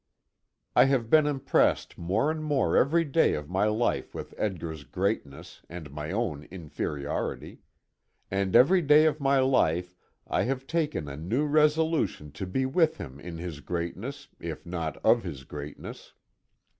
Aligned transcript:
I 0.75 0.85
have 0.85 1.11
been 1.11 1.27
impressed 1.27 1.95
more 1.95 2.31
and 2.31 2.43
more 2.43 2.75
every 2.75 3.05
day 3.05 3.35
of 3.35 3.51
my 3.51 3.65
life 3.65 4.15
with 4.15 4.33
Edgar's 4.35 4.83
greatness 4.83 5.61
and 5.69 5.91
my 5.91 6.09
own 6.09 6.45
inferiority. 6.49 7.59
And 8.31 8.55
every 8.55 8.81
day 8.81 9.05
of 9.05 9.19
my 9.19 9.39
life, 9.41 9.95
I 10.25 10.41
have 10.41 10.65
taken 10.65 11.07
a 11.07 11.15
new 11.17 11.45
resolution 11.45 12.31
to 12.31 12.47
be 12.47 12.65
with 12.65 12.97
him 12.97 13.19
in 13.19 13.37
his 13.37 13.59
greatness, 13.59 14.27
if 14.39 14.65
not 14.65 14.97
of 15.05 15.21
his 15.21 15.43
greatness. 15.43 16.13